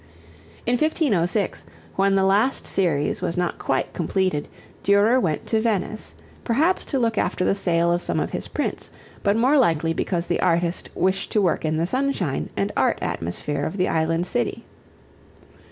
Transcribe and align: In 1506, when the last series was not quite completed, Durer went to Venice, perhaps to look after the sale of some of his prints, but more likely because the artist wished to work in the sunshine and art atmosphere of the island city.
In 0.65 0.77
1506, 0.77 1.63
when 1.95 2.15
the 2.15 2.23
last 2.23 2.65
series 2.65 3.21
was 3.21 3.37
not 3.37 3.59
quite 3.59 3.93
completed, 3.93 4.47
Durer 4.81 5.19
went 5.19 5.45
to 5.45 5.61
Venice, 5.61 6.15
perhaps 6.43 6.85
to 6.85 6.97
look 6.97 7.19
after 7.19 7.45
the 7.45 7.53
sale 7.53 7.93
of 7.93 8.01
some 8.01 8.19
of 8.19 8.31
his 8.31 8.47
prints, 8.47 8.89
but 9.21 9.37
more 9.37 9.59
likely 9.59 9.93
because 9.93 10.25
the 10.25 10.41
artist 10.41 10.89
wished 10.95 11.31
to 11.33 11.41
work 11.43 11.63
in 11.63 11.77
the 11.77 11.85
sunshine 11.85 12.49
and 12.57 12.71
art 12.75 12.97
atmosphere 12.99 13.63
of 13.63 13.77
the 13.77 13.87
island 13.89 14.25
city. 14.25 14.65